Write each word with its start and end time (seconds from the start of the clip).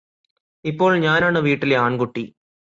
ഇപ്പോൾ 0.65 0.91
ഞാനാണ് 0.99 1.39
വീട്ടിലെ 1.39 1.75
ആണ്കുട്ടി 1.77 2.25